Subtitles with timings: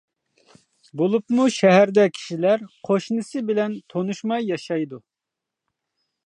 [1.01, 5.01] بولۇپمۇ شەھەردە كىشىلەر قوشنىسى بىلەن تونۇشماي ياشايدۇ.